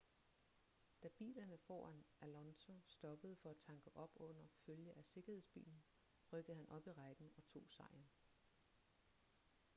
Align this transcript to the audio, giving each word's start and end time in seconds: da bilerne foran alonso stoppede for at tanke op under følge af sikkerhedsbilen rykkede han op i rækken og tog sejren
da 1.03 1.09
bilerne 1.09 1.57
foran 1.65 1.99
alonso 2.21 2.81
stoppede 2.85 3.35
for 3.35 3.49
at 3.51 3.57
tanke 3.61 3.91
op 3.95 4.09
under 4.15 4.47
følge 4.65 4.93
af 4.97 5.05
sikkerhedsbilen 5.05 5.83
rykkede 6.33 6.57
han 6.57 6.69
op 6.69 6.87
i 6.87 6.91
rækken 6.91 7.31
og 7.37 7.43
tog 7.45 7.63
sejren 7.69 8.09